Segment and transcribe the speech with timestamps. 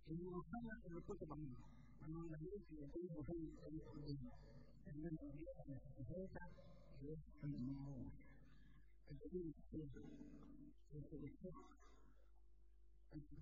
[0.06, 1.64] en una sala se lo puesto conmigo.
[1.98, 4.32] Cuando la iglesia y me fui a ir con ella.
[4.84, 8.04] Tenía la empresa que es continuada.
[9.08, 9.56] El pedir es.
[9.72, 10.00] El que.
[10.92, 11.28] El que le.
[13.12, 13.36] El que.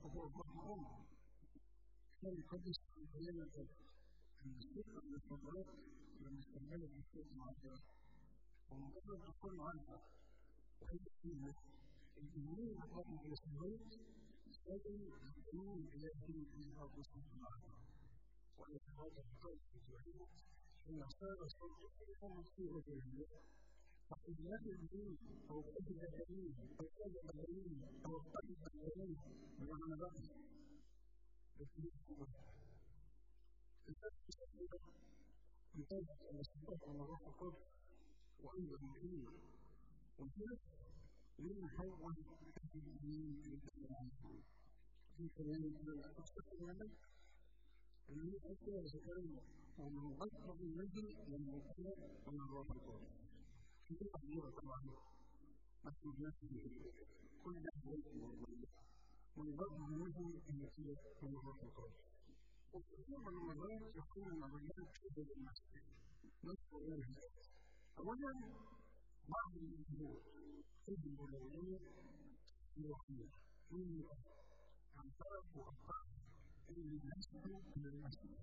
[0.06, 0.80] por favor.
[2.20, 2.86] Que me fue a decir
[7.12, 8.05] que
[8.70, 10.02] bomberos de Pueblo Alto,
[10.82, 11.56] hoy día,
[38.44, 39.28] وأيضا الدين
[40.20, 40.58] وكذا
[41.40, 42.16] من حول
[45.18, 46.90] في كلام الله
[48.10, 49.42] الذي أكثر ذكره
[49.78, 50.16] ومن
[50.62, 51.94] الذي لم يكن
[52.26, 53.08] ومن القدس
[53.88, 54.82] في تقدير طبعا
[55.86, 56.34] مسؤوليات
[57.44, 57.72] كل ده
[59.38, 62.06] من غضب الذي التي هو روح القدس
[62.74, 65.84] وكثير من المرات يكون العمليات شبه المسجد
[66.44, 67.55] نذكر
[68.00, 68.32] أولا
[69.30, 70.22] بعض الأمور
[70.88, 71.80] تجب الأولوية
[72.78, 73.30] الوحيدة
[73.72, 74.04] من
[74.98, 76.08] عن طرف وأطراف
[76.70, 78.38] اللي يسمى من المسجد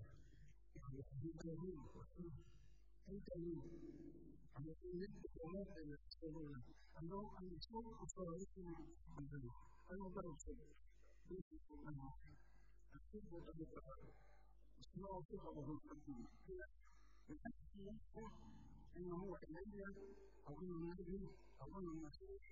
[0.75, 2.43] يعني في كلمة
[3.09, 3.63] أي كلمة
[4.55, 6.61] على كل الكلمات اللي تسمعونها
[7.01, 8.75] أنهم أن يسمعوا أصواتهم
[9.17, 9.51] عندنا
[9.91, 10.57] أنا ضرب شيء.
[11.87, 12.11] أنا
[12.95, 14.13] أكيد أن يتعلم
[14.79, 16.27] اسمعوا فيها وهم حكيم
[18.97, 19.83] إنه هو إلي
[20.47, 21.27] أو أنه النبي
[21.61, 22.43] أو أنه المسيح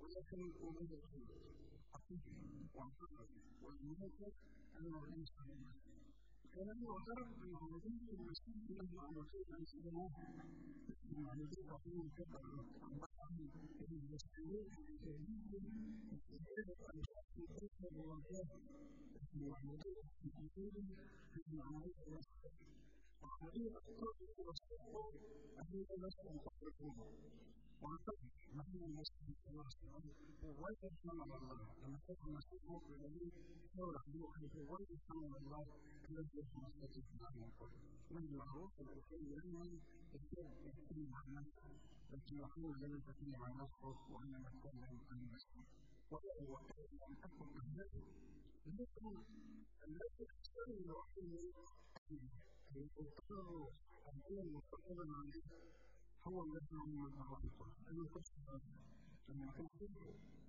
[0.00, 0.40] ولكن
[0.92, 1.28] الخير
[1.92, 2.32] حقيقي
[2.74, 3.28] ومحمد
[3.62, 4.32] والملائكه
[4.80, 5.96] أنه ليس المسيح
[6.54, 10.10] كان يعترف انه نبي المسيح له على خير عن سيدنا
[11.26, 12.38] يعني دي تقول كذا
[12.82, 13.40] عن بعض
[13.92, 14.68] المسلمين
[16.56, 18.60] كيف ان يكون كيف مواجهه
[19.34, 20.86] المعموديه في الدين
[21.32, 21.92] في المعموديه
[23.26, 25.14] الصوت هو الصوت
[25.58, 26.96] الذي لست مطلقون
[27.82, 29.76] وأعتقد نحن المسلمين خلاص
[30.42, 31.74] ولا يسمع الله.
[31.82, 33.32] لما تكون مسيح مخرج الذي
[33.78, 35.66] يورع بوحده ولا يسمع الله
[36.10, 37.70] الذي يسمع السجن معنا الكل
[38.10, 39.64] من المعروف الأخير لما
[40.14, 41.70] يكون يتكلم عن نفسه
[42.10, 45.64] لكن يقول لن تتكلم عن نفسه وأنا نتكلم عن نفسه
[46.10, 48.04] ولا هو أن أكون أهلته
[48.66, 49.06] لكن
[49.86, 51.54] الذي يحتوي الوحيد
[52.76, 53.70] الإنكار
[54.12, 55.42] الدين مستقبلا عليه
[56.26, 58.60] هو الذي من العواطف أن تشعر
[59.28, 59.94] لما تكون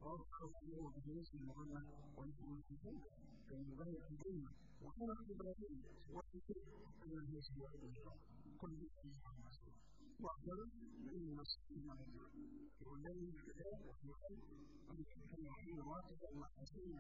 [0.04, 1.82] أرخص له بجنس المغنى
[2.18, 3.06] ويكون الحكومة
[3.50, 4.50] كان ذلك الدنيا
[4.82, 5.84] وكان في إبراهيم
[6.14, 6.58] وكتب
[7.04, 8.18] أن الناس يعيدون
[8.62, 8.72] كل
[9.46, 9.74] نفسه
[10.20, 10.60] وأخبر
[11.04, 11.36] بأن
[11.88, 12.30] يعيدون
[12.86, 14.40] والذي كذلك وحيد
[14.92, 16.92] أن تكون فيه واقفا مع حسين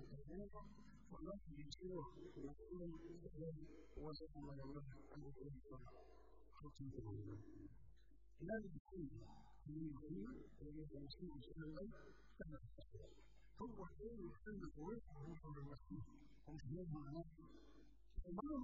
[1.07, 2.83] الكذلك ولا يجيره ويقول
[3.97, 4.79] وزن الله يوم
[5.15, 5.53] أن يكون
[6.55, 7.39] حكم الله
[8.41, 9.01] لازم يكون
[9.67, 10.29] من الدين
[10.61, 12.63] ويكون صلى الله عليه وسلم
[13.63, 16.05] هو الدين يحل قوته هو المسيح
[16.47, 17.25] ومش هو معناه
[18.29, 18.63] بعض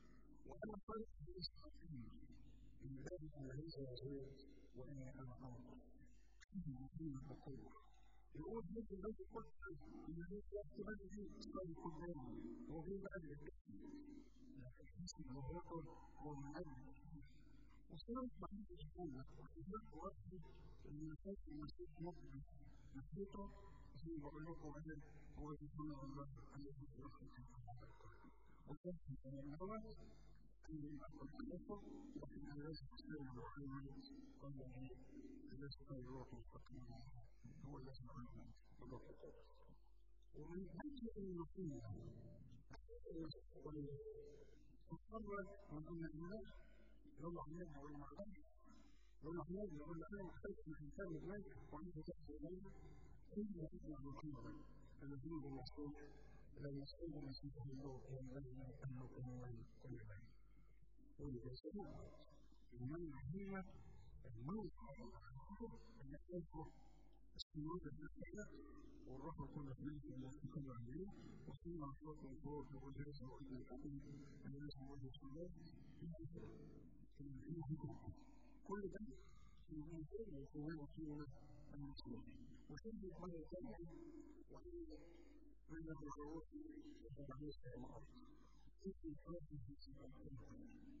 [0.45, 1.09] when I first
[2.83, 4.37] in the day when I realized it,
[4.75, 5.61] when I had a home,
[6.51, 7.61] the.
[8.31, 8.41] It
[9.31, 9.71] question,
[10.05, 10.17] and
[29.47, 30.30] you,
[30.69, 31.81] أن يكون خلفه
[32.21, 33.85] وفي الناس تسلم الرحمن
[34.41, 34.53] قال
[35.51, 36.85] الناس الروح المستقيم
[37.65, 39.51] هو الذي يعلم الروح القدس
[40.35, 41.81] ومن أجل أن يكون
[44.91, 46.47] مقرر من أن الناس
[47.19, 48.33] يضع منها والمعلم
[49.23, 52.73] يضع منها يقول أنا مختلف من إنسان الملك وعنده كأس الملك
[53.37, 54.53] إلا إلا مقيما
[55.03, 55.95] الذي هو المسؤول
[56.57, 60.30] الذي يسأل مسيح الله ويعلم أنه كل بيت
[61.21, 61.77] وليسأل
[62.73, 63.63] المن عظيمة
[64.25, 64.71] الموت
[66.01, 66.71] أن يكون
[67.35, 68.45] السنوات النفسية
[69.07, 71.07] والروح القدس ملك المستقيم عليه
[71.47, 74.01] وصلى صوت الفوق وجلس وإلى الأمن
[74.45, 74.73] الناس
[75.05, 75.49] الصلاة
[78.67, 78.99] كل ده
[79.69, 81.25] من غير يكون وكيل
[81.73, 82.23] المسؤول
[82.69, 83.87] وشد الله تعالى
[84.51, 84.87] وإن
[85.69, 86.43] من الرسول
[87.31, 87.85] عليه السلام
[88.81, 91.00] في الحياة في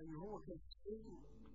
[0.00, 0.58] أن هو كان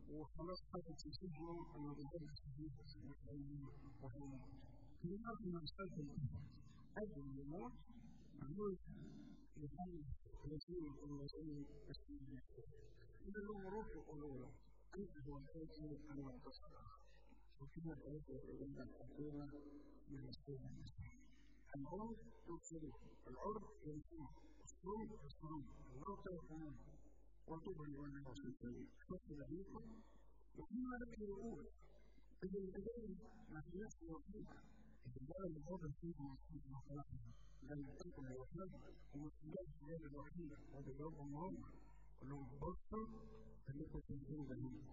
[0.09, 3.69] وخلاص حدث سجنه أن الرجال سجنه
[4.01, 4.39] وهو
[5.03, 5.89] كلمات من أمثال
[6.97, 7.71] أجل الموت
[8.41, 8.77] عمود
[9.57, 10.03] يحل
[10.45, 12.37] رسول الرسول السجن
[13.27, 14.49] إذا له روح الأولى
[14.97, 16.71] أنت هو الكافر أن تصل
[17.61, 19.51] وفيها الآية الأولى الحكومة
[20.09, 20.83] من السجن
[21.75, 22.81] العرض تبصر
[23.27, 24.29] العرض ينفع
[24.63, 26.92] الصوم الصوم النقطة الثانية
[27.47, 27.83] وطوبى
[28.25, 29.83] يعصي الطريق فصل بيكم
[30.57, 31.69] وفيما لك الأولى
[32.43, 33.15] إذا البداية
[33.53, 34.55] ما هياش موجودة
[35.05, 37.31] البداية اللي هو فيه مسؤول مخلقنا
[37.63, 38.71] لما تكون الوحيد
[39.15, 41.53] هو السجاد السجاد الوحيد وهذا جواب الله
[42.21, 43.07] ولو بطل
[43.67, 44.83] فلكم تنزلوا بهيه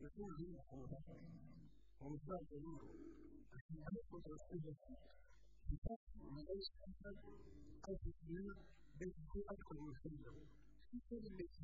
[0.00, 0.30] يكون
[0.72, 1.20] هو بطل
[2.00, 2.78] ومصدر دليل
[3.52, 4.76] عشان أدخل السجد
[6.34, 7.16] ما ليس أحد
[7.88, 8.12] أو في
[8.98, 9.14] بيت
[9.50, 9.94] أدخل من
[10.96, 11.56] الحمد لله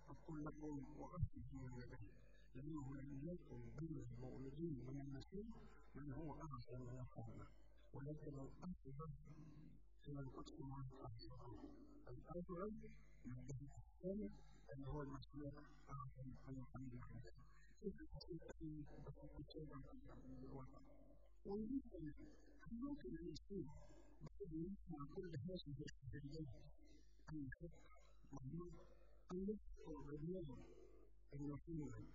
[0.09, 2.07] أخوات المسلمين وأخوات أسر الإسلام
[2.55, 3.59] وكل من منكم
[14.05, 15.69] من and the Lord was with us
[16.17, 17.21] and we find it in.
[17.85, 20.65] This is the thing that we say about the Lord.
[21.45, 24.65] When we say, how can we see that we
[24.97, 26.25] are in the heaven of the
[28.17, 28.17] Lord?
[28.33, 28.81] And the Lord,
[29.29, 30.65] and the Lord, and the Lord,
[31.37, 32.09] and your healing.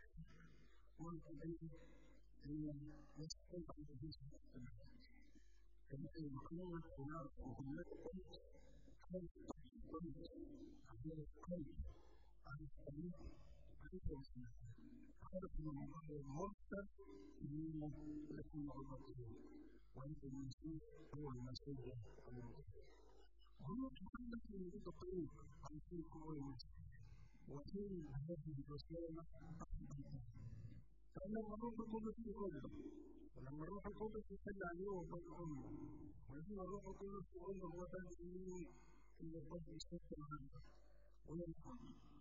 [0.98, 2.78] One for me, and then
[3.22, 4.66] let's think about the business of.
[5.94, 8.18] And then the Lord, and the Lord, and the Lord, and
[9.14, 9.30] the Lord, and
[9.78, 10.10] the Lord,
[10.90, 11.97] and the Lord,
[12.48, 13.16] anfallið
[13.88, 14.30] aðeinsins
[17.44, 17.64] í
[18.38, 19.02] þessum orðum
[19.94, 20.72] og endur við því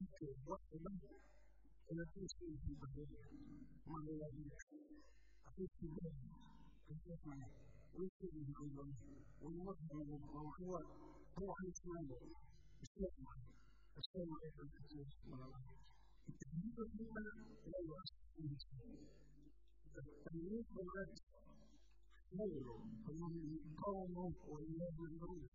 [0.00, 0.96] teachers what they know.
[1.90, 2.60] And I think she was
[3.86, 4.64] my ideas.
[5.44, 6.14] I think she was.
[6.88, 7.40] I think my
[8.00, 8.66] wisdom is my
[9.44, 10.84] We love her and we love her.
[11.36, 12.24] Who I understand it.
[12.80, 13.46] It's not mine.
[13.96, 15.76] I say my effort to this my life.
[16.30, 17.34] If you don't do that,
[17.68, 18.00] they will
[18.40, 18.98] understand.
[19.92, 21.20] But I live my life.
[22.32, 25.49] Hey, I'm going to go on for a little bit longer.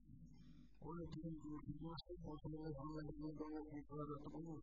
[0.85, 4.61] One of these was massive organized men and women who were.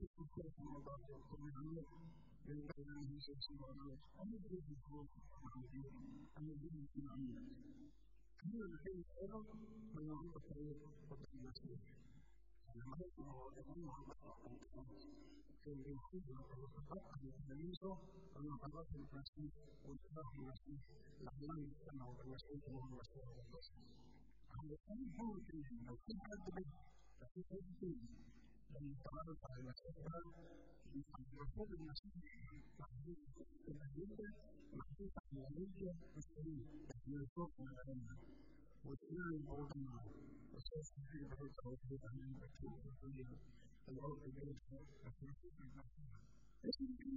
[0.00, 1.20] This is something about it.
[1.28, 1.84] So we do it.
[1.84, 3.28] And then we do.
[3.52, 5.68] I'm going to do this work for you.
[5.68, 6.16] The message.
[12.72, 13.20] And I'm going to
[23.52, 24.21] de
[24.52, 27.96] cuando un joven creyente acepta la fe de Jesús,
[28.68, 29.72] la palabra para la
[30.92, 32.86] y la salvación de la sociedad, la
[33.80, 34.28] la vida,
[34.76, 35.92] la de la vida,
[36.84, 36.96] la
[37.86, 38.16] de la.
[38.82, 40.02] What's very important now,
[40.52, 43.30] the social care of the culture and the culture the year,
[43.86, 44.52] and all the data
[45.06, 45.30] of the.
[46.62, 47.16] This is the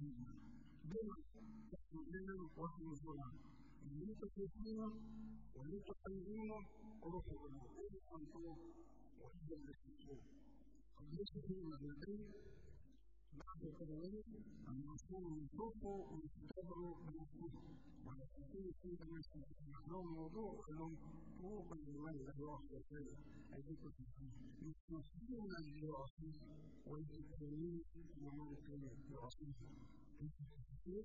[0.00, 1.40] and vemos que
[1.92, 3.40] nos deben otros lugares.
[3.82, 4.92] En muchos destinos,
[5.54, 6.64] en muchos caminos,
[7.00, 7.34] como se
[9.20, 10.18] o el destino.
[10.94, 11.88] Con ese clima de
[14.60, 14.62] a
[15.18, 16.20] un grupo, un un
[17.26, 17.62] grupo.
[18.04, 18.54] Para que no lo
[22.08, 22.26] hagan,
[27.98, 28.96] no van a ustedes.
[29.10, 30.69] Hay hay.
[30.86, 31.04] this.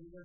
[0.00, 0.24] الله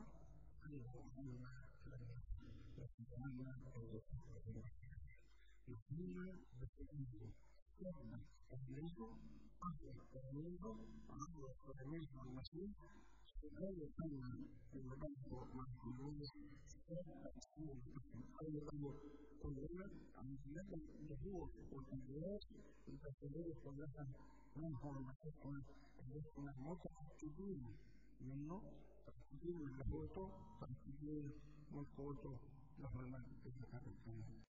[28.20, 28.62] Meno,
[29.04, 31.34] partire dal voto, partire
[31.70, 32.40] dal voto
[32.78, 32.90] la.